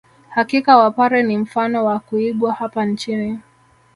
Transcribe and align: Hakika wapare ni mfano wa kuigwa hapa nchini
Hakika 0.29 0.77
wapare 0.77 1.23
ni 1.23 1.37
mfano 1.37 1.85
wa 1.85 1.99
kuigwa 1.99 2.53
hapa 2.53 2.85
nchini 2.85 3.39